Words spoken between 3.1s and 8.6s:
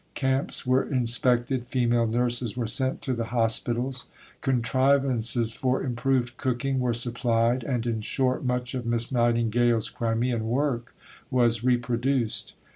the hospitals; contrivances for improved cooking were supplied, and in short,